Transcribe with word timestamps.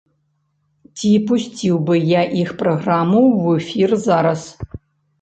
Ці 1.01 1.11
пусціў 1.33 1.77
бы 1.91 1.95
я 2.13 2.21
іх 2.41 2.57
праграму 2.65 3.23
ў 3.29 3.65
эфір 3.65 3.89
зараз? 4.11 4.53